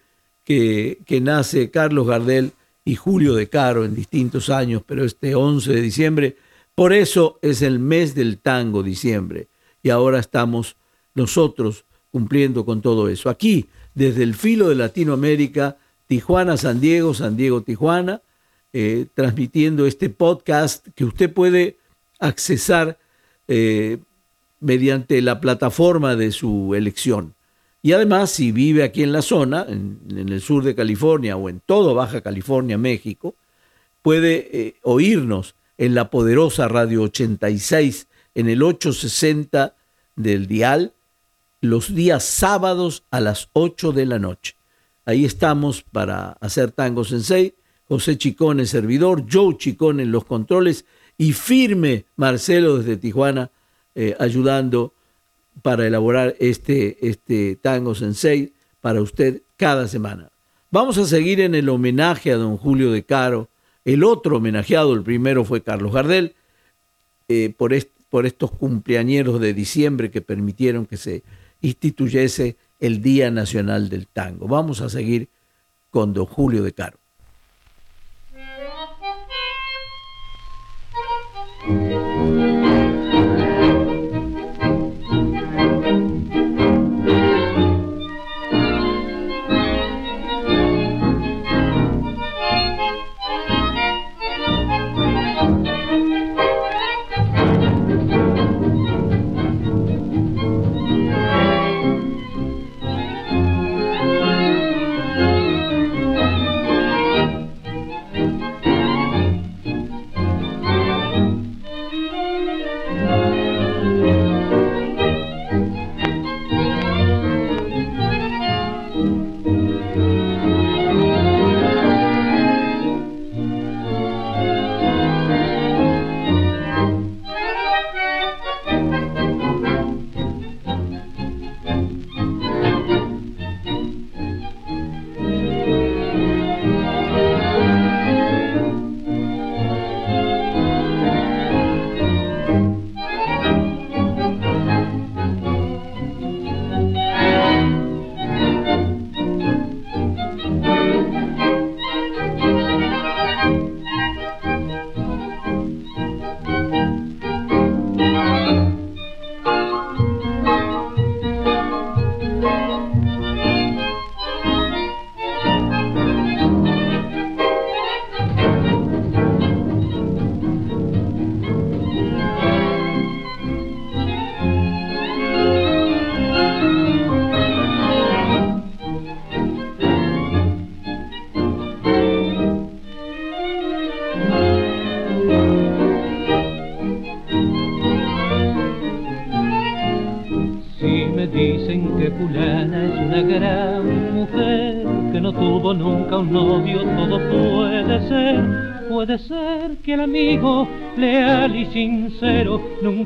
que, 0.50 1.22
nace 1.22 1.70
Carlos 1.70 2.08
Gardel 2.08 2.54
y 2.84 2.96
Julio 2.96 3.36
de 3.36 3.50
Caro 3.50 3.86
en 3.86 3.94
distintos 3.94 4.50
años, 4.50 4.82
pero 4.84 5.06
este 5.06 5.36
11 5.36 5.74
de 5.74 5.82
diciembre, 5.82 6.38
por 6.74 6.92
eso 6.92 7.38
es 7.44 7.62
el 7.62 7.78
mes 7.78 8.16
del 8.16 8.40
tango 8.40 8.82
diciembre. 8.82 9.48
Y 9.84 9.92
ahora 9.92 10.18
estamos 10.18 10.76
nosotros 11.14 11.86
cumpliendo 12.12 12.66
con 12.66 12.82
todo 12.82 13.10
eso. 13.10 13.30
Aquí, 13.30 13.68
desde 13.94 14.24
el 14.24 14.34
filo 14.34 14.70
de 14.70 14.76
Latinoamérica, 14.76 15.78
Tijuana, 16.08 16.58
San 16.58 16.82
Diego, 16.82 17.14
San 17.14 17.38
Diego, 17.38 17.62
Tijuana, 17.62 18.24
eh, 18.74 19.06
transmitiendo 19.14 19.86
este 19.86 20.10
podcast 20.10 20.88
que 20.96 21.06
usted 21.06 21.32
puede 21.32 21.78
accesar 22.20 22.98
eh, 23.48 24.00
mediante 24.60 25.22
la 25.22 25.40
plataforma 25.40 26.16
de 26.16 26.32
su 26.32 26.74
elección. 26.74 27.36
Y 27.82 27.94
además, 27.94 28.32
si 28.32 28.52
vive 28.52 28.84
aquí 28.84 29.04
en 29.04 29.12
la 29.12 29.22
zona, 29.22 29.66
en, 29.68 30.00
el 30.10 30.42
sur 30.42 30.64
de 30.64 30.76
California 30.76 31.38
o 31.38 31.50
en 31.50 31.62
todo 31.66 31.96
Baja 31.96 32.22
California, 32.22 32.78
México, 32.78 33.36
puede 34.02 34.50
eh, 34.52 34.76
oírnos 34.84 35.56
en 35.78 35.96
la 35.96 36.10
poderosa 36.10 36.68
Radio 36.68 37.04
86 37.04 38.08
en 38.36 38.50
el 38.50 38.62
860 38.64 39.76
del 40.16 40.48
dial 40.48 40.94
los 41.62 41.94
días 41.94 42.24
sábados 42.24 43.04
a 43.12 43.20
las 43.20 43.50
8 43.54 43.92
de 43.92 44.06
la 44.06 44.20
noche. 44.20 44.56
Ahí 45.06 45.26
estamos 45.26 45.84
para 45.84 46.32
hacer 46.42 46.72
Tango 46.72 47.04
Sensei, 47.04 47.56
José 47.88 48.18
Chicón, 48.18 48.60
el 48.60 48.68
servidor, 48.68 49.26
Joe 49.30 49.58
Chicón 49.58 50.00
en 50.00 50.12
los 50.12 50.26
controles 50.26 50.86
y 51.18 51.34
firme 51.34 52.06
Marcelo 52.16 52.78
desde 52.78 52.98
Tijuana 52.98 53.52
eh, 53.96 54.16
ayudando 54.20 54.94
para 55.62 55.86
elaborar 55.86 56.36
este, 56.40 56.98
este 57.08 57.56
tango 57.56 57.96
sensei 57.96 58.54
para 58.82 59.02
usted 59.02 59.42
cada 59.58 59.88
semana. 59.88 60.32
Vamos 60.72 60.98
a 60.98 61.06
seguir 61.06 61.42
en 61.42 61.56
el 61.56 61.70
homenaje 61.70 62.32
a 62.32 62.38
don 62.38 62.58
Julio 62.58 62.92
de 62.92 63.04
Caro. 63.04 63.50
El 63.86 64.04
otro 64.04 64.38
homenajeado, 64.38 64.94
el 64.94 65.04
primero 65.04 65.44
fue 65.44 65.64
Carlos 65.64 65.94
Gardel, 65.94 66.36
eh, 67.28 67.54
por, 67.58 67.74
por 68.10 68.26
estos 68.26 68.52
cumpleañeros 68.52 69.40
de 69.40 69.54
diciembre 69.54 70.12
que 70.12 70.22
permitieron 70.22 70.86
que 70.86 70.98
se 70.98 71.24
instituyese 71.62 72.58
el 72.80 73.02
Día 73.02 73.32
Nacional 73.32 73.90
del 73.90 74.08
Tango. 74.08 74.48
Vamos 74.48 74.82
a 74.82 74.90
seguir 74.90 75.30
con 75.90 76.14
don 76.14 76.26
Julio 76.26 76.64
de 76.64 76.74
Caro. 76.74 76.98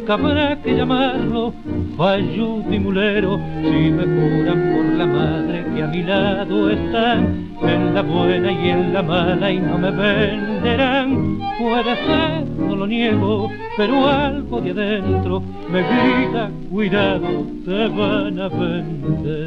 Nunca 0.04 0.13
habrá 0.16 0.62
que 0.62 0.76
llamarlo 0.76 1.54
falludo 1.96 2.74
y 2.74 2.80
mulero. 2.80 3.39
Si 3.62 3.89
me 3.89 4.04
juran 4.04 4.74
por 4.74 4.86
la 4.98 5.06
madre 5.06 5.66
que 5.74 5.82
a 5.82 5.88
mi 5.88 6.04
lado 6.04 6.70
están, 6.70 7.50
en 7.62 7.94
la 7.94 8.02
buena 8.02 8.52
y 8.52 8.70
en 8.70 8.94
la 8.94 9.02
mala 9.02 9.50
y 9.50 9.60
no 9.60 9.78
me 9.78 9.92
venderán. 9.92 11.39
Puede 11.58 11.96
ser, 11.96 12.46
no 12.60 12.76
lo 12.76 12.86
niego, 12.86 13.50
pero 13.78 14.10
algo 14.10 14.60
de 14.60 14.72
adentro 14.72 15.42
me 15.72 15.82
grita, 15.82 16.52
cuidado, 16.70 17.46
te 17.63 17.88
van 17.88 18.39
a 18.39 18.50
vender. 18.50 19.42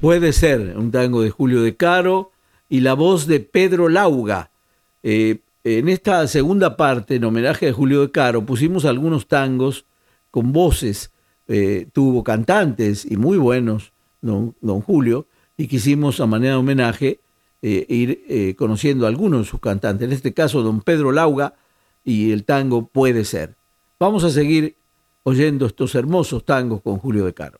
Puede 0.00 0.32
ser, 0.32 0.76
un 0.76 0.92
tango 0.92 1.22
de 1.22 1.30
Julio 1.30 1.60
de 1.60 1.74
Caro 1.74 2.30
y 2.68 2.80
la 2.80 2.94
voz 2.94 3.26
de 3.26 3.40
Pedro 3.40 3.88
Lauga. 3.88 4.52
Eh, 5.02 5.40
en 5.64 5.88
esta 5.88 6.24
segunda 6.28 6.76
parte, 6.76 7.16
en 7.16 7.24
homenaje 7.24 7.68
a 7.68 7.72
Julio 7.72 8.02
de 8.02 8.12
Caro, 8.12 8.46
pusimos 8.46 8.84
algunos 8.84 9.26
tangos 9.26 9.86
con 10.30 10.52
voces, 10.52 11.10
eh, 11.48 11.88
tuvo 11.92 12.22
cantantes 12.22 13.04
y 13.10 13.16
muy 13.16 13.38
buenos, 13.38 13.92
don, 14.20 14.54
Julio, 14.82 15.26
y 15.56 15.66
quisimos 15.66 16.20
a 16.20 16.26
manera 16.26 16.52
de 16.52 16.58
homenaje 16.60 17.18
eh, 17.60 17.84
ir 17.88 18.54
conociendo 18.54 19.04
a 19.04 19.08
algunos 19.08 19.40
de 19.40 19.50
sus 19.50 19.58
cantantes, 19.58 20.06
en 20.06 20.12
este 20.12 20.32
caso 20.32 20.62
don 20.62 20.80
Pedro 20.80 21.10
Lauga 21.10 21.54
y 22.04 22.30
el 22.30 22.44
tango 22.44 22.86
Puede 22.86 23.24
ser. 23.24 23.56
Vamos 23.98 24.22
a 24.22 24.30
seguir 24.30 24.76
oyendo 25.24 25.66
estos 25.66 25.96
hermosos 25.96 26.44
tangos 26.44 26.82
con 26.82 26.98
Julio 26.98 27.24
de 27.24 27.34
Caro. 27.34 27.58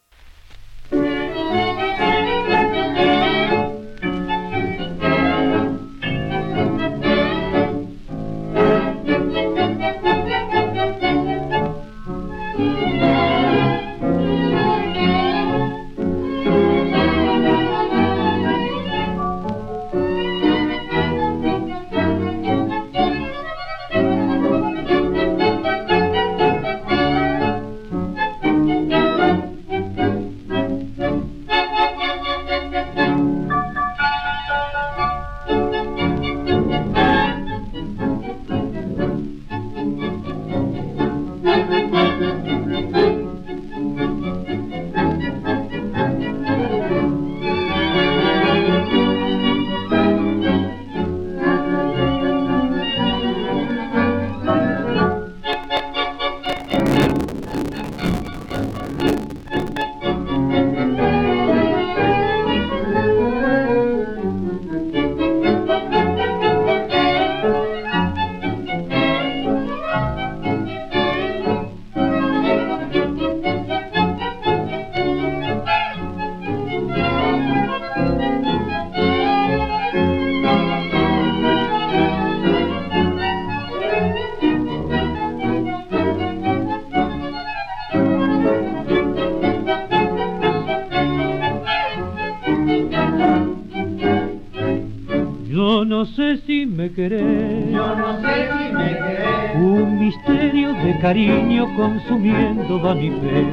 Cariño 101.01 101.75
consumiendo 101.77 102.81
va 102.83 102.95
mi 102.95 103.11
fe. 103.11 103.47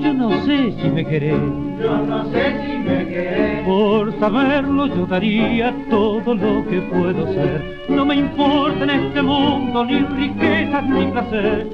Yo 0.00 0.12
no 0.12 0.30
sé 0.44 0.72
si 0.72 0.90
me 0.90 1.04
querés. 1.04 1.40
Yo 1.80 1.98
no 2.06 2.24
sé 2.30 2.44
si 2.64 2.78
me 2.78 3.06
querés. 3.08 3.64
Por 3.64 4.18
saberlo 4.18 4.86
yo 4.86 5.06
daría 5.06 5.74
todo 5.88 6.34
lo 6.34 6.66
que 6.68 6.80
puedo 6.82 7.32
ser. 7.32 7.80
No 7.88 8.04
me 8.04 8.16
importa 8.16 8.84
en 8.84 8.90
este 8.90 9.22
mundo 9.22 9.84
ni 9.84 9.98
riquezas 10.00 10.84
ni 10.84 11.06
placer. 11.06 11.66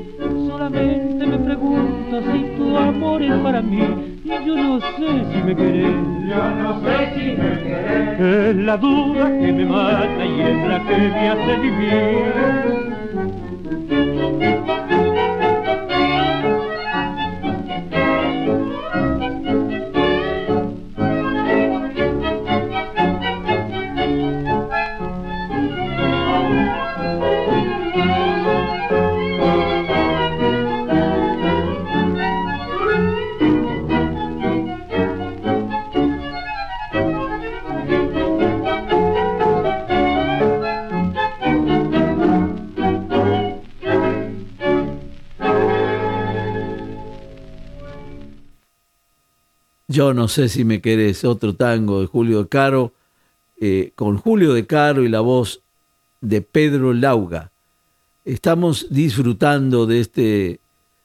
Solamente 0.46 1.26
me 1.26 1.38
pregunto 1.38 2.22
si 2.32 2.56
tu 2.56 2.76
amor 2.76 3.22
es 3.22 3.34
para 3.40 3.60
mí. 3.60 4.07
Yo 4.28 4.54
no 4.56 4.78
sé 4.78 5.24
si 5.32 5.42
me 5.42 5.56
querés. 5.56 5.96
Yo 6.28 6.50
no 6.50 6.80
sé 6.82 7.12
si 7.14 7.24
me 7.40 7.62
querés. 7.62 8.20
Es 8.20 8.56
la 8.56 8.76
duda 8.76 9.24
que 9.38 9.52
me 9.52 9.64
mata 9.64 10.22
y 10.26 10.40
es 10.42 10.68
la 10.68 10.84
que 10.86 10.96
me 10.98 11.28
hace 11.30 11.56
vivir. 11.56 12.77
Yo 49.98 50.14
no 50.14 50.28
sé 50.28 50.48
si 50.48 50.64
me 50.64 50.80
querés, 50.80 51.24
otro 51.24 51.56
tango 51.56 52.00
de 52.00 52.06
Julio 52.06 52.44
de 52.44 52.48
Caro, 52.48 52.92
eh, 53.60 53.90
con 53.96 54.16
Julio 54.16 54.54
de 54.54 54.64
Caro 54.64 55.02
y 55.02 55.08
la 55.08 55.18
voz 55.18 55.60
de 56.20 56.40
Pedro 56.40 56.92
Lauga. 56.94 57.50
Estamos 58.24 58.86
disfrutando 58.90 59.86
de 59.86 59.98
este 59.98 60.60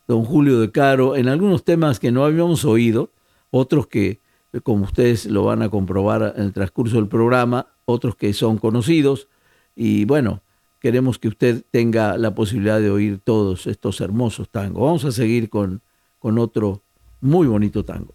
don 0.08 0.24
Julio 0.24 0.60
de 0.60 0.70
Caro 0.70 1.16
en 1.16 1.28
algunos 1.28 1.64
temas 1.64 2.00
que 2.00 2.12
no 2.12 2.24
habíamos 2.24 2.66
oído, 2.66 3.10
otros 3.50 3.88
que, 3.88 4.20
como 4.62 4.84
ustedes 4.84 5.26
lo 5.26 5.46
van 5.46 5.64
a 5.64 5.70
comprobar 5.70 6.36
en 6.38 6.44
el 6.44 6.54
transcurso 6.54 6.98
del 6.98 7.08
programa, 7.08 7.66
otros 7.86 8.16
que 8.16 8.32
son 8.32 8.60
conocidos. 8.60 9.28
Y 9.76 10.06
bueno, 10.06 10.44
queremos 10.80 11.18
que 11.18 11.30
usted 11.30 11.64
tenga 11.72 12.16
la 12.20 12.36
posibilidad 12.36 12.80
de 12.80 12.92
oír 12.92 13.20
todos 13.24 13.66
estos 13.66 14.02
hermosos 14.02 14.50
tangos. 14.50 14.84
Vamos 14.84 15.04
a 15.04 15.12
seguir 15.12 15.50
con, 15.50 15.82
con 16.20 16.38
otro 16.38 16.84
muy 17.22 17.48
bonito 17.48 17.84
tango. 17.84 18.14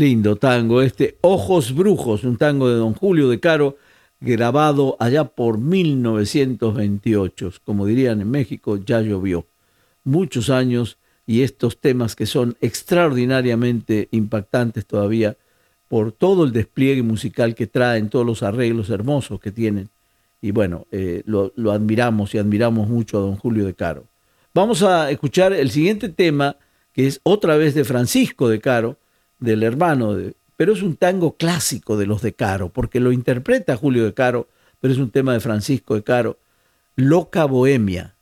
Lindo 0.00 0.36
tango 0.36 0.80
este, 0.80 1.18
Ojos 1.22 1.74
Brujos, 1.74 2.22
un 2.22 2.36
tango 2.36 2.68
de 2.68 2.76
don 2.76 2.94
Julio 2.94 3.28
de 3.28 3.40
Caro, 3.40 3.78
grabado 4.20 4.96
allá 5.00 5.24
por 5.24 5.58
1928. 5.58 7.54
Como 7.64 7.84
dirían 7.84 8.20
en 8.20 8.30
México, 8.30 8.76
ya 8.76 9.00
llovió. 9.00 9.46
Muchos 10.04 10.50
años 10.50 10.98
y 11.26 11.42
estos 11.42 11.80
temas 11.80 12.14
que 12.14 12.26
son 12.26 12.56
extraordinariamente 12.60 14.06
impactantes 14.12 14.86
todavía 14.86 15.36
por 15.88 16.12
todo 16.12 16.44
el 16.44 16.52
despliegue 16.52 17.02
musical 17.02 17.56
que 17.56 17.66
traen, 17.66 18.08
todos 18.08 18.24
los 18.24 18.44
arreglos 18.44 18.90
hermosos 18.90 19.40
que 19.40 19.50
tienen. 19.50 19.88
Y 20.40 20.52
bueno, 20.52 20.86
eh, 20.92 21.22
lo, 21.26 21.52
lo 21.56 21.72
admiramos 21.72 22.36
y 22.36 22.38
admiramos 22.38 22.88
mucho 22.88 23.18
a 23.18 23.22
don 23.22 23.34
Julio 23.34 23.66
de 23.66 23.74
Caro. 23.74 24.04
Vamos 24.54 24.84
a 24.84 25.10
escuchar 25.10 25.52
el 25.52 25.72
siguiente 25.72 26.08
tema, 26.08 26.54
que 26.92 27.08
es 27.08 27.18
otra 27.24 27.56
vez 27.56 27.74
de 27.74 27.82
Francisco 27.82 28.48
de 28.48 28.60
Caro, 28.60 28.96
del 29.38 29.62
hermano, 29.62 30.16
pero 30.56 30.72
es 30.72 30.82
un 30.82 30.96
tango 30.96 31.36
clásico 31.36 31.96
de 31.96 32.06
los 32.06 32.22
de 32.22 32.34
Caro, 32.34 32.70
porque 32.70 33.00
lo 33.00 33.12
interpreta 33.12 33.76
Julio 33.76 34.04
de 34.04 34.14
Caro, 34.14 34.48
pero 34.80 34.92
es 34.92 34.98
un 34.98 35.10
tema 35.10 35.32
de 35.32 35.40
Francisco 35.40 35.94
de 35.94 36.02
Caro, 36.02 36.38
Loca 36.96 37.44
Bohemia. 37.44 38.16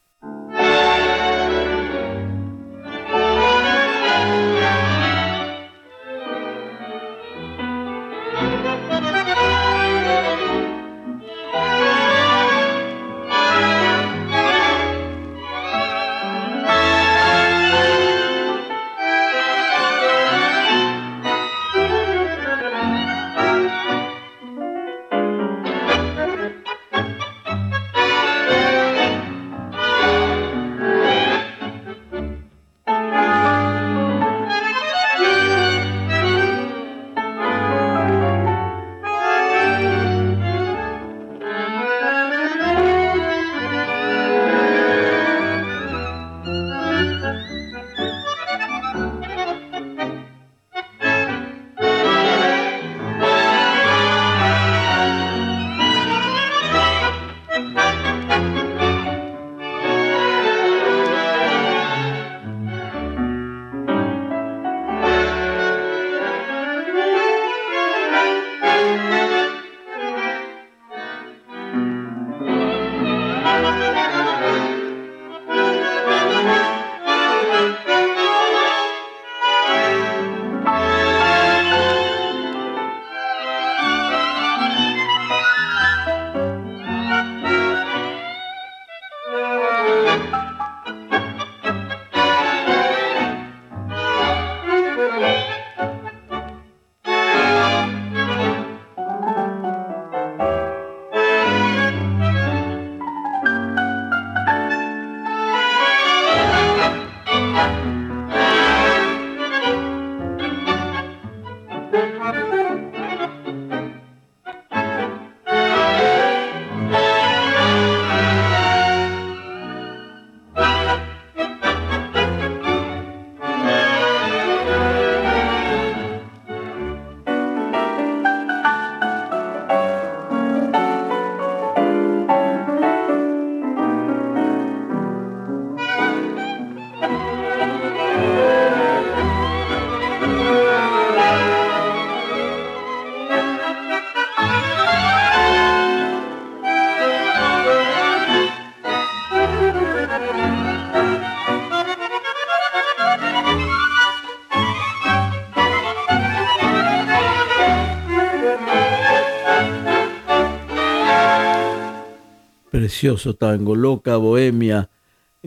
Precioso 162.86 163.34
tango, 163.34 163.74
Loca 163.74 164.16
Bohemia, 164.16 164.88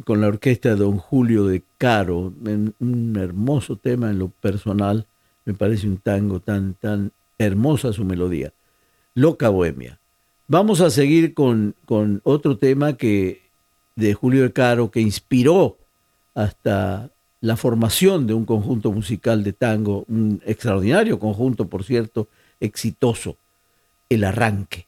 con 0.04 0.20
la 0.20 0.28
orquesta 0.28 0.72
de 0.72 0.76
don 0.76 0.98
Julio 0.98 1.46
de 1.46 1.64
Caro, 1.78 2.34
un 2.80 3.16
hermoso 3.18 3.78
tema 3.78 4.10
en 4.10 4.20
lo 4.20 4.28
personal, 4.28 5.06
me 5.46 5.54
parece 5.54 5.88
un 5.88 6.00
tango 6.00 6.42
tan, 6.42 6.74
tan 6.74 7.14
hermosa 7.38 7.94
su 7.94 8.04
melodía. 8.04 8.52
Loca 9.16 9.48
Bohemia. 9.48 10.00
Vamos 10.50 10.82
a 10.82 10.90
seguir 10.90 11.34
con, 11.34 11.76
con 11.86 12.20
otro 12.26 12.58
tema 12.58 12.98
que 12.98 13.40
de 13.96 14.14
Julio 14.14 14.44
de 14.44 14.52
Caro 14.52 14.92
que 14.92 15.00
inspiró 15.00 15.78
hasta 16.36 17.10
la 17.40 17.56
formación 17.56 18.28
de 18.28 18.34
un 18.34 18.44
conjunto 18.44 18.92
musical 18.92 19.46
de 19.46 19.54
tango, 19.54 20.04
un 20.10 20.42
extraordinario 20.46 21.20
conjunto, 21.20 21.70
por 21.70 21.86
cierto, 21.86 22.28
exitoso, 22.60 23.38
El 24.10 24.26
Arranque. 24.26 24.88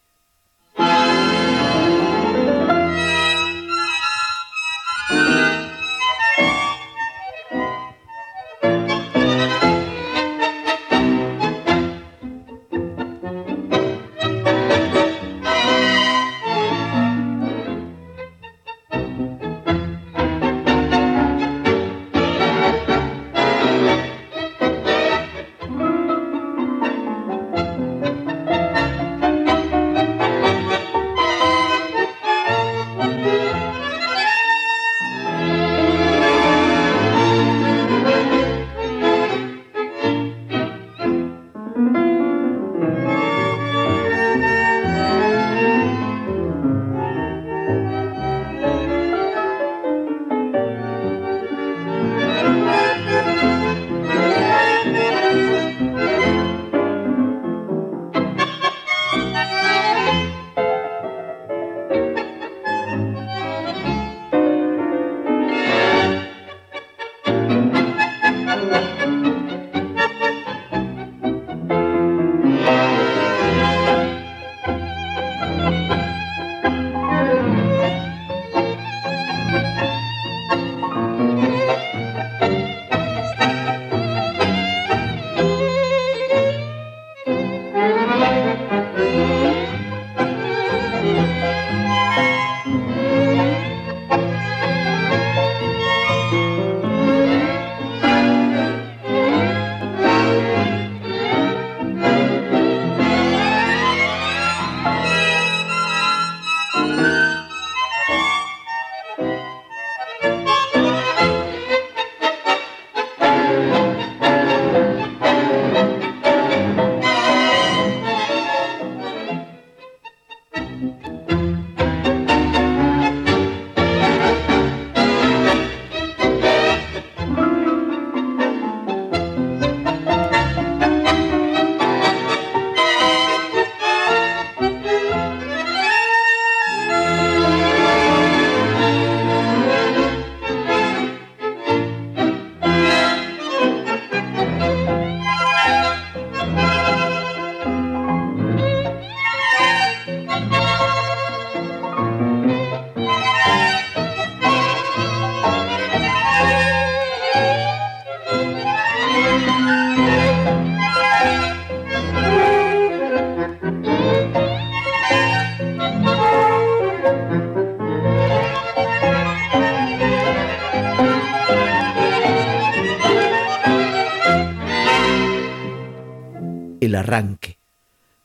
El 176.92 176.96
Arranque. 176.96 177.58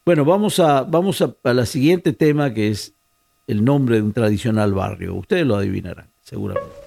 Bueno, 0.05 0.25
vamos 0.25 0.59
a, 0.59 0.83
vamos 0.83 1.23
a, 1.23 1.37
a 1.45 1.55
la 1.55 1.67
siguiente 1.67 2.13
tema 2.13 2.53
que 2.53 2.69
es 2.71 2.95
el 3.47 3.65
nombre 3.65 3.97
de 3.97 4.03
un 4.03 4.13
tradicional 4.13 4.75
barrio. 4.75 5.15
Ustedes 5.15 5.47
lo 5.47 5.55
adivinarán, 5.55 6.09
seguramente. 6.21 6.86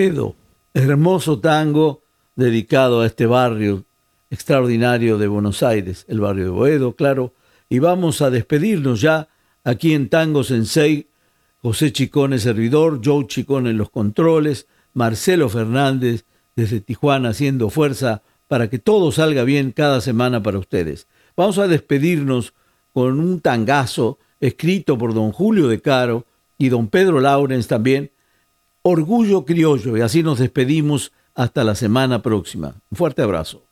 Boedo, 0.00 0.34
hermoso 0.72 1.40
tango 1.40 2.00
dedicado 2.34 3.02
a 3.02 3.06
este 3.06 3.26
barrio 3.26 3.84
extraordinario 4.30 5.18
de 5.18 5.28
Buenos 5.28 5.62
Aires, 5.62 6.06
el 6.08 6.20
barrio 6.20 6.44
de 6.44 6.50
Boedo, 6.50 6.96
claro. 6.96 7.34
Y 7.68 7.80
vamos 7.80 8.22
a 8.22 8.30
despedirnos 8.30 9.02
ya 9.02 9.28
aquí 9.62 9.92
en 9.92 10.08
Tango 10.08 10.42
Sensei, 10.42 11.08
José 11.60 11.92
Chicone 11.92 12.38
servidor, 12.38 13.02
Joe 13.04 13.26
Chicone 13.26 13.68
en 13.68 13.76
los 13.76 13.90
controles, 13.90 14.68
Marcelo 14.94 15.50
Fernández 15.50 16.24
desde 16.56 16.80
Tijuana 16.80 17.28
haciendo 17.28 17.68
fuerza 17.68 18.22
para 18.48 18.70
que 18.70 18.78
todo 18.78 19.12
salga 19.12 19.44
bien 19.44 19.70
cada 19.70 20.00
semana 20.00 20.42
para 20.42 20.58
ustedes. 20.58 21.08
Vamos 21.36 21.58
a 21.58 21.68
despedirnos 21.68 22.54
con 22.94 23.20
un 23.20 23.40
tangazo 23.42 24.18
escrito 24.40 24.96
por 24.96 25.12
don 25.12 25.30
Julio 25.32 25.68
de 25.68 25.82
Caro 25.82 26.24
y 26.56 26.70
don 26.70 26.88
Pedro 26.88 27.20
Laurens 27.20 27.66
también, 27.66 28.10
Orgullo 28.82 29.44
Criollo. 29.44 29.96
Y 29.96 30.00
así 30.00 30.22
nos 30.22 30.38
despedimos 30.38 31.12
hasta 31.34 31.64
la 31.64 31.74
semana 31.74 32.22
próxima. 32.22 32.80
Un 32.90 32.96
fuerte 32.96 33.22
abrazo. 33.22 33.69